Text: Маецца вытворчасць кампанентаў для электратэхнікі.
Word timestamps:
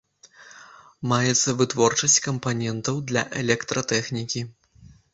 Маецца 1.11 1.49
вытворчасць 1.59 2.17
кампанентаў 2.31 3.01
для 3.13 3.21
электратэхнікі. 3.45 4.47